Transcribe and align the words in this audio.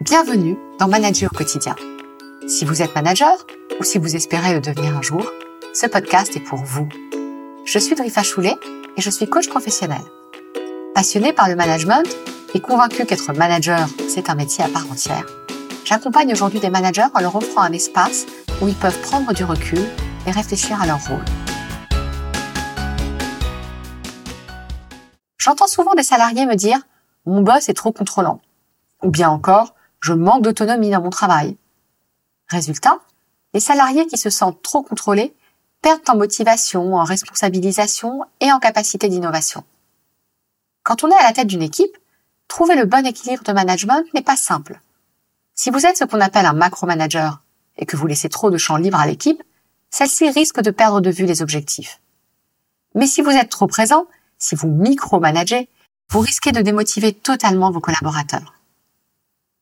Bienvenue 0.00 0.56
dans 0.78 0.88
Manager 0.88 1.28
quotidien. 1.28 1.76
Si 2.48 2.64
vous 2.64 2.80
êtes 2.80 2.94
manager 2.94 3.46
ou 3.78 3.84
si 3.84 3.98
vous 3.98 4.16
espérez 4.16 4.54
le 4.54 4.60
devenir 4.60 4.96
un 4.96 5.02
jour, 5.02 5.30
ce 5.74 5.86
podcast 5.86 6.34
est 6.34 6.40
pour 6.40 6.60
vous. 6.60 6.88
Je 7.66 7.78
suis 7.78 7.94
Drifa 7.94 8.22
Choulet 8.22 8.56
et 8.96 9.02
je 9.02 9.10
suis 9.10 9.28
coach 9.28 9.50
professionnel. 9.50 10.00
Passionné 10.94 11.34
par 11.34 11.50
le 11.50 11.54
management 11.54 12.08
et 12.54 12.60
convaincu 12.60 13.04
qu'être 13.04 13.34
manager, 13.34 13.86
c'est 14.08 14.30
un 14.30 14.34
métier 14.36 14.64
à 14.64 14.68
part 14.68 14.90
entière, 14.90 15.26
j'accompagne 15.84 16.32
aujourd'hui 16.32 16.60
des 16.60 16.70
managers 16.70 17.08
en 17.14 17.20
leur 17.20 17.36
offrant 17.36 17.60
un 17.60 17.72
espace 17.72 18.24
où 18.62 18.68
ils 18.68 18.74
peuvent 18.74 19.02
prendre 19.02 19.34
du 19.34 19.44
recul 19.44 19.84
et 20.26 20.30
réfléchir 20.30 20.80
à 20.80 20.86
leur 20.86 21.06
rôle. 21.06 21.24
J'entends 25.36 25.66
souvent 25.66 25.92
des 25.92 26.02
salariés 26.02 26.46
me 26.46 26.54
dire 26.54 26.78
mon 27.26 27.42
boss 27.42 27.68
est 27.68 27.74
trop 27.74 27.92
contrôlant. 27.92 28.40
Ou 29.02 29.10
bien 29.10 29.28
encore, 29.28 29.74
je 30.00 30.12
manque 30.12 30.42
d'autonomie 30.42 30.90
dans 30.90 31.02
mon 31.02 31.10
travail. 31.10 31.56
Résultat, 32.48 33.00
les 33.54 33.60
salariés 33.60 34.06
qui 34.06 34.16
se 34.16 34.30
sentent 34.30 34.62
trop 34.62 34.82
contrôlés 34.82 35.34
perdent 35.82 36.08
en 36.08 36.16
motivation, 36.16 36.94
en 36.94 37.04
responsabilisation 37.04 38.24
et 38.40 38.52
en 38.52 38.58
capacité 38.58 39.08
d'innovation. 39.08 39.64
Quand 40.82 41.04
on 41.04 41.10
est 41.10 41.18
à 41.18 41.22
la 41.22 41.32
tête 41.32 41.46
d'une 41.46 41.62
équipe, 41.62 41.96
trouver 42.48 42.74
le 42.74 42.84
bon 42.84 43.06
équilibre 43.06 43.44
de 43.44 43.52
management 43.52 44.04
n'est 44.14 44.22
pas 44.22 44.36
simple. 44.36 44.80
Si 45.54 45.70
vous 45.70 45.86
êtes 45.86 45.96
ce 45.96 46.04
qu'on 46.04 46.20
appelle 46.20 46.46
un 46.46 46.52
macro-manager 46.52 47.42
et 47.76 47.86
que 47.86 47.96
vous 47.96 48.06
laissez 48.06 48.28
trop 48.28 48.50
de 48.50 48.58
champ 48.58 48.76
libre 48.76 48.98
à 48.98 49.06
l'équipe, 49.06 49.42
celle-ci 49.90 50.30
risque 50.30 50.60
de 50.60 50.70
perdre 50.70 51.00
de 51.00 51.10
vue 51.10 51.26
les 51.26 51.42
objectifs. 51.42 52.00
Mais 52.94 53.06
si 53.06 53.22
vous 53.22 53.30
êtes 53.30 53.50
trop 53.50 53.66
présent, 53.66 54.06
si 54.38 54.54
vous 54.54 54.68
micro-managez, 54.68 55.68
vous 56.10 56.20
risquez 56.20 56.52
de 56.52 56.60
démotiver 56.60 57.12
totalement 57.12 57.70
vos 57.70 57.80
collaborateurs. 57.80 58.59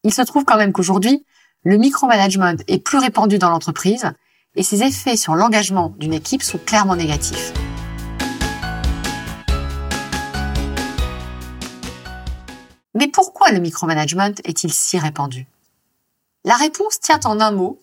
Il 0.08 0.14
se 0.14 0.22
trouve 0.22 0.46
quand 0.46 0.56
même 0.56 0.72
qu'aujourd'hui, 0.72 1.26
le 1.64 1.76
micromanagement 1.76 2.54
est 2.66 2.78
plus 2.78 2.96
répandu 2.96 3.36
dans 3.36 3.50
l'entreprise 3.50 4.10
et 4.56 4.62
ses 4.62 4.82
effets 4.82 5.18
sur 5.18 5.34
l'engagement 5.34 5.90
d'une 5.98 6.14
équipe 6.14 6.42
sont 6.42 6.56
clairement 6.56 6.96
négatifs. 6.96 7.52
Mais 12.94 13.08
pourquoi 13.08 13.52
le 13.52 13.58
micromanagement 13.58 14.32
est-il 14.44 14.72
si 14.72 14.98
répandu? 14.98 15.46
La 16.46 16.56
réponse 16.56 17.00
tient 17.00 17.20
en 17.24 17.38
un 17.38 17.50
mot, 17.50 17.78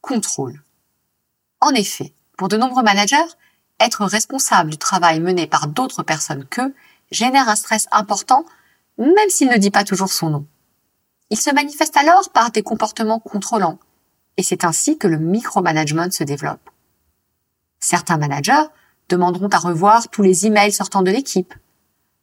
contrôle. 0.00 0.62
En 1.60 1.72
effet, 1.72 2.14
pour 2.38 2.48
de 2.48 2.56
nombreux 2.56 2.84
managers, 2.84 3.16
être 3.80 4.02
responsable 4.06 4.70
du 4.70 4.78
travail 4.78 5.20
mené 5.20 5.46
par 5.46 5.66
d'autres 5.66 6.02
personnes 6.02 6.46
qu'eux 6.46 6.74
génère 7.10 7.50
un 7.50 7.54
stress 7.54 7.86
important, 7.92 8.46
même 8.96 9.28
s'il 9.28 9.50
ne 9.50 9.58
dit 9.58 9.70
pas 9.70 9.84
toujours 9.84 10.10
son 10.10 10.30
nom. 10.30 10.46
Il 11.30 11.38
se 11.38 11.50
manifeste 11.50 11.96
alors 11.96 12.30
par 12.30 12.50
des 12.50 12.62
comportements 12.62 13.18
contrôlants, 13.18 13.78
et 14.36 14.42
c'est 14.42 14.64
ainsi 14.64 14.96
que 14.98 15.08
le 15.08 15.18
micromanagement 15.18 16.10
se 16.10 16.24
développe. 16.24 16.70
Certains 17.80 18.16
managers 18.16 18.66
demanderont 19.08 19.48
à 19.48 19.58
revoir 19.58 20.08
tous 20.08 20.22
les 20.22 20.46
emails 20.46 20.72
sortant 20.72 21.02
de 21.02 21.10
l'équipe. 21.10 21.54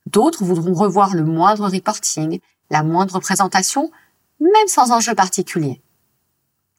D'autres 0.05 0.43
voudront 0.43 0.73
revoir 0.73 1.15
le 1.15 1.23
moindre 1.23 1.69
reporting, 1.69 2.39
la 2.69 2.83
moindre 2.83 3.19
présentation, 3.19 3.91
même 4.39 4.67
sans 4.67 4.91
enjeu 4.91 5.15
particulier. 5.15 5.81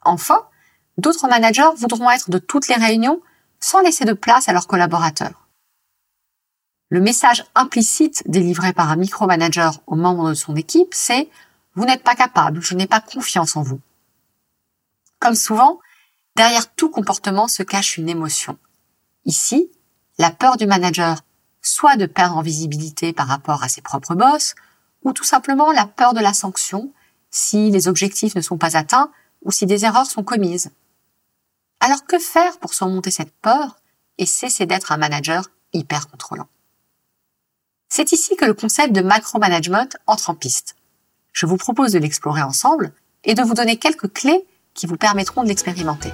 Enfin, 0.05 0.47
d'autres 0.99 1.29
managers 1.29 1.75
voudront 1.77 2.11
être 2.11 2.31
de 2.31 2.39
toutes 2.39 2.69
les 2.69 2.75
réunions 2.75 3.21
sans 3.61 3.81
laisser 3.81 4.05
de 4.05 4.13
place 4.13 4.49
à 4.49 4.53
leurs 4.53 4.67
collaborateurs. 4.67 5.49
Le 6.91 7.01
message 7.01 7.45
implicite 7.55 8.23
délivré 8.27 8.73
par 8.73 8.91
un 8.91 8.97
micromanager 8.97 9.81
aux 9.87 9.97
membres 9.97 10.29
de 10.29 10.35
son 10.35 10.55
équipe, 10.55 10.93
c'est 10.93 11.29
vous 11.75 11.85
n'êtes 11.85 12.03
pas 12.03 12.15
capable, 12.15 12.61
je 12.61 12.75
n'ai 12.75 12.87
pas 12.87 13.01
confiance 13.01 13.57
en 13.57 13.63
vous. 13.63 13.81
Comme 15.19 15.35
souvent, 15.35 15.81
derrière 16.37 16.73
tout 16.75 16.91
comportement 16.91 17.49
se 17.49 17.63
cache 17.63 17.97
une 17.99 18.09
émotion. 18.09 18.59
Ici, 19.25 19.71
la 20.19 20.31
peur 20.31 20.57
du 20.57 20.67
manager, 20.67 21.23
soit 21.63 21.97
de 21.97 22.07
perdre 22.07 22.37
en 22.37 22.43
visibilité 22.43 23.13
par 23.13 23.27
rapport 23.27 23.63
à 23.63 23.69
ses 23.69 23.81
propres 23.81 24.15
boss, 24.15 24.55
ou 25.03 25.13
tout 25.13 25.25
simplement 25.25 25.73
la 25.73 25.87
peur 25.87 26.15
de 26.15 26.21
la 26.21 26.35
sanction 26.35 26.93
si 27.31 27.71
les 27.71 27.89
objectifs 27.89 28.35
ne 28.35 28.41
sont 28.41 28.59
pas 28.59 28.77
atteints 28.77 29.11
ou 29.43 29.51
si 29.51 29.67
des 29.67 29.85
erreurs 29.85 30.07
sont 30.07 30.23
commises. 30.23 30.71
Alors 31.81 32.07
que 32.07 32.19
faire 32.19 32.59
pour 32.59 32.73
surmonter 32.73 33.11
cette 33.11 33.35
peur 33.35 33.77
et 34.19 34.27
cesser 34.27 34.67
d'être 34.67 34.93
un 34.93 34.97
manager 34.97 35.49
hyper 35.73 36.09
contrôlant? 36.09 36.49
C'est 37.89 38.13
ici 38.13 38.37
que 38.37 38.45
le 38.45 38.55
concept 38.55 38.93
de 38.93 39.03
macro-management 39.03 39.97
entre 40.07 40.31
en 40.31 40.35
piste. 40.35 40.77
Je 41.35 41.47
vous 41.47 41.57
propose 41.57 41.91
de 41.91 41.99
l'explorer 41.99 42.43
ensemble 42.43 42.93
et 43.25 43.35
de 43.35 43.43
vous 43.43 43.55
donner 43.55 43.77
quelques 43.77 44.11
clés 44.13 44.47
qui 44.73 44.87
vous 44.87 44.97
permettront 44.97 45.43
de 45.43 45.49
l'expérimenter. 45.49 46.13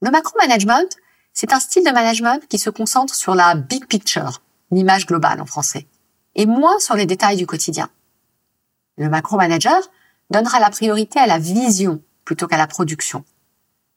Le 0.00 0.10
macro-management, 0.10 0.96
c'est 1.34 1.52
un 1.52 1.60
style 1.60 1.84
de 1.84 1.90
management 1.90 2.48
qui 2.48 2.58
se 2.58 2.70
concentre 2.70 3.14
sur 3.14 3.34
la 3.34 3.54
big 3.54 3.84
picture, 3.84 4.40
l'image 4.70 5.04
globale 5.04 5.42
en 5.42 5.46
français, 5.46 5.86
et 6.34 6.46
moins 6.46 6.78
sur 6.78 6.94
les 6.94 7.04
détails 7.04 7.36
du 7.36 7.46
quotidien. 7.46 7.90
Le 8.96 9.10
macro-manager 9.10 9.90
donnera 10.30 10.58
la 10.58 10.70
priorité 10.70 11.18
à 11.18 11.26
la 11.26 11.38
vision 11.38 12.00
plutôt 12.24 12.46
qu'à 12.46 12.56
la 12.56 12.66
production. 12.66 13.26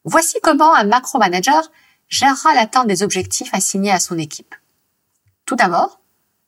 Voici 0.04 0.36
comment 0.42 0.74
un 0.74 0.84
macro-manager 0.84 1.70
gérera 2.08 2.52
l'atteinte 2.52 2.86
des 2.86 3.02
objectifs 3.02 3.54
assignés 3.54 3.92
à 3.92 3.98
son 3.98 4.18
équipe. 4.18 4.54
Tout 5.46 5.56
d'abord, 5.56 6.00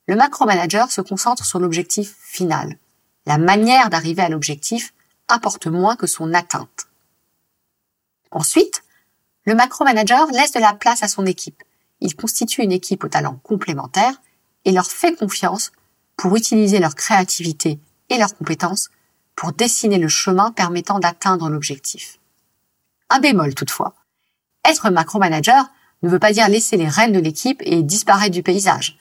le 0.07 0.17
macro-manager 0.17 0.91
se 0.91 1.01
concentre 1.01 1.45
sur 1.45 1.59
l'objectif 1.59 2.15
final. 2.21 2.79
La 3.27 3.39
manière 3.39 3.91
d'arriver 3.91 4.23
à 4.23 4.29
l'objectif 4.29 4.93
importe 5.29 5.67
moins 5.67 5.97
que 5.97 6.07
son 6.07 6.35
atteinte. 6.35 6.89
Ensuite, 8.31 8.83
le 9.45 9.55
macro-manager 9.55 10.27
laisse 10.33 10.53
de 10.53 10.61
la 10.61 10.75
place 10.75 11.03
à 11.03 11.09
son 11.09 11.27
équipe. 11.27 11.63
Il 12.01 12.17
constitue 12.17 12.63
une 12.63 12.73
équipe 12.73 13.05
aux 13.05 13.09
talents 13.09 13.41
complémentaires 13.43 14.21
et 14.65 14.73
leur 14.73 14.87
fait 14.87 15.15
confiance 15.15 15.73
pour 16.17 16.37
utiliser 16.37 16.79
leur 16.79 16.95
créativité 16.95 17.79
et 18.11 18.19
leurs 18.19 18.37
compétences 18.37 18.91
pour 19.37 19.53
dessiner 19.53 19.99
le 19.99 20.09
chemin 20.09 20.53
permettant 20.53 20.99
d'atteindre 20.99 21.49
l'objectif. 21.49 22.19
Un 23.11 23.21
bémol 23.21 23.55
toutefois. 23.55 23.95
Être 24.65 24.91
macro-manager 24.91 25.67
ne 26.05 26.11
veut 26.11 26.19
pas 26.19 26.33
dire 26.33 26.49
laisser 26.49 26.77
les 26.77 26.89
rênes 26.89 27.13
de 27.13 27.19
l'équipe 27.19 27.63
et 27.65 27.83
disparaître 27.83 28.33
du 28.33 28.43
paysage. 28.43 28.99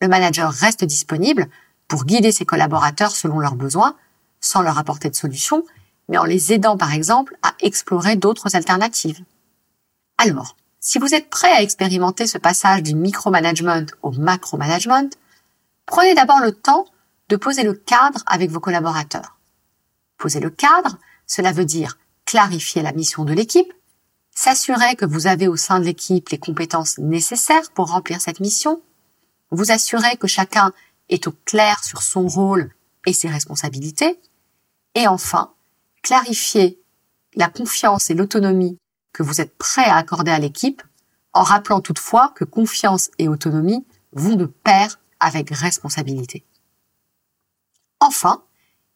Le 0.00 0.08
manager 0.08 0.50
reste 0.50 0.84
disponible 0.84 1.48
pour 1.88 2.04
guider 2.04 2.32
ses 2.32 2.44
collaborateurs 2.44 3.10
selon 3.10 3.40
leurs 3.40 3.56
besoins, 3.56 3.96
sans 4.40 4.62
leur 4.62 4.78
apporter 4.78 5.10
de 5.10 5.16
solutions, 5.16 5.64
mais 6.08 6.18
en 6.18 6.24
les 6.24 6.52
aidant 6.52 6.76
par 6.76 6.92
exemple 6.92 7.36
à 7.42 7.54
explorer 7.60 8.16
d'autres 8.16 8.54
alternatives. 8.56 9.24
Alors, 10.18 10.56
si 10.80 10.98
vous 10.98 11.14
êtes 11.14 11.30
prêt 11.30 11.50
à 11.50 11.62
expérimenter 11.62 12.26
ce 12.26 12.38
passage 12.38 12.82
du 12.82 12.94
micromanagement 12.94 13.86
au 14.02 14.12
macro-management, 14.12 15.16
prenez 15.86 16.14
d'abord 16.14 16.40
le 16.40 16.52
temps 16.52 16.86
de 17.30 17.36
poser 17.36 17.62
le 17.62 17.74
cadre 17.74 18.22
avec 18.26 18.50
vos 18.50 18.60
collaborateurs. 18.60 19.38
Poser 20.18 20.40
le 20.40 20.50
cadre, 20.50 20.98
cela 21.26 21.52
veut 21.52 21.64
dire 21.64 21.98
clarifier 22.26 22.82
la 22.82 22.92
mission 22.92 23.24
de 23.24 23.32
l'équipe, 23.32 23.72
s'assurer 24.34 24.96
que 24.96 25.04
vous 25.04 25.26
avez 25.26 25.48
au 25.48 25.56
sein 25.56 25.78
de 25.78 25.84
l'équipe 25.84 26.28
les 26.28 26.38
compétences 26.38 26.98
nécessaires 26.98 27.70
pour 27.72 27.90
remplir 27.90 28.20
cette 28.20 28.40
mission, 28.40 28.82
vous 29.50 29.70
assurer 29.70 30.16
que 30.16 30.26
chacun 30.26 30.72
est 31.08 31.26
au 31.26 31.32
clair 31.44 31.82
sur 31.84 32.02
son 32.02 32.26
rôle 32.26 32.74
et 33.06 33.12
ses 33.12 33.28
responsabilités, 33.28 34.20
et 34.94 35.06
enfin, 35.06 35.52
clarifier 36.02 36.80
la 37.34 37.48
confiance 37.48 38.10
et 38.10 38.14
l'autonomie 38.14 38.78
que 39.12 39.22
vous 39.22 39.40
êtes 39.40 39.56
prêt 39.56 39.84
à 39.84 39.96
accorder 39.96 40.30
à 40.30 40.38
l'équipe, 40.38 40.82
en 41.32 41.42
rappelant 41.42 41.80
toutefois 41.80 42.32
que 42.34 42.44
confiance 42.44 43.10
et 43.18 43.28
autonomie 43.28 43.86
vont 44.12 44.36
de 44.36 44.46
pair 44.46 45.00
avec 45.20 45.50
responsabilité. 45.50 46.44
Enfin, 48.00 48.44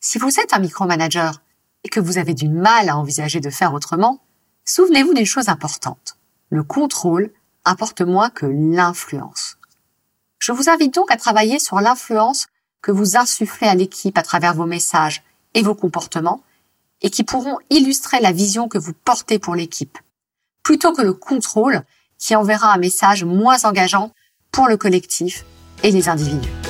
si 0.00 0.18
vous 0.18 0.38
êtes 0.38 0.52
un 0.52 0.58
micromanager 0.60 1.42
et 1.84 1.88
que 1.88 2.00
vous 2.00 2.18
avez 2.18 2.34
du 2.34 2.48
mal 2.48 2.88
à 2.88 2.96
envisager 2.96 3.40
de 3.40 3.50
faire 3.50 3.74
autrement, 3.74 4.22
souvenez-vous 4.68 5.14
d'une 5.14 5.26
chose 5.26 5.48
importante. 5.48 6.16
Le 6.50 6.62
contrôle 6.62 7.30
importe 7.64 8.02
moins 8.02 8.30
que 8.30 8.46
l'influence. 8.46 9.56
Je 10.38 10.52
vous 10.52 10.68
invite 10.68 10.94
donc 10.94 11.10
à 11.10 11.16
travailler 11.16 11.58
sur 11.58 11.80
l'influence 11.80 12.46
que 12.80 12.92
vous 12.92 13.16
insufflez 13.16 13.66
à 13.66 13.74
l'équipe 13.74 14.16
à 14.16 14.22
travers 14.22 14.54
vos 14.54 14.66
messages 14.66 15.22
et 15.54 15.62
vos 15.62 15.74
comportements 15.74 16.42
et 17.00 17.10
qui 17.10 17.24
pourront 17.24 17.58
illustrer 17.70 18.20
la 18.20 18.32
vision 18.32 18.68
que 18.68 18.78
vous 18.78 18.92
portez 18.92 19.38
pour 19.38 19.54
l'équipe, 19.54 19.98
plutôt 20.62 20.92
que 20.92 21.02
le 21.02 21.12
contrôle 21.12 21.82
qui 22.18 22.36
enverra 22.36 22.72
un 22.72 22.78
message 22.78 23.24
moins 23.24 23.64
engageant 23.64 24.12
pour 24.52 24.68
le 24.68 24.76
collectif 24.76 25.44
et 25.82 25.90
les 25.90 26.08
individus. 26.08 26.67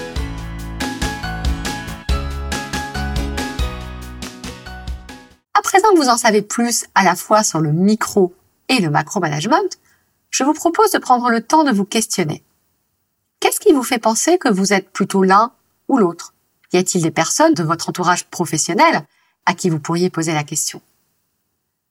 Vous 5.96 6.08
en 6.08 6.16
savez 6.16 6.42
plus 6.42 6.86
à 6.94 7.04
la 7.04 7.16
fois 7.16 7.42
sur 7.42 7.60
le 7.60 7.72
micro 7.72 8.34
et 8.69 8.80
le 8.80 8.90
macro 8.90 9.20
management, 9.20 9.78
je 10.30 10.44
vous 10.44 10.52
propose 10.52 10.90
de 10.90 10.98
prendre 10.98 11.30
le 11.30 11.42
temps 11.42 11.64
de 11.64 11.72
vous 11.72 11.84
questionner 11.84 12.42
qui 13.69 13.75
vous 13.75 13.82
fait 13.82 13.98
penser 13.98 14.38
que 14.38 14.48
vous 14.48 14.72
êtes 14.72 14.90
plutôt 14.90 15.22
l'un 15.22 15.52
ou 15.88 15.98
l'autre? 15.98 16.32
Y 16.72 16.78
a-t-il 16.78 17.02
des 17.02 17.10
personnes 17.10 17.52
de 17.52 17.62
votre 17.62 17.90
entourage 17.90 18.25
professionnel 18.25 19.04
à 19.44 19.54
qui 19.54 19.69
vous 19.69 19.78
pourriez 19.78 20.08
poser 20.08 20.32
la 20.32 20.44
question? 20.44 20.80